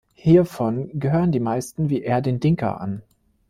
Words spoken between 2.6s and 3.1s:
an.